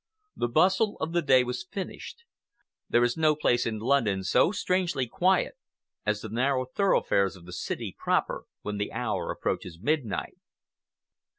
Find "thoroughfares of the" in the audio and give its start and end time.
6.65-7.53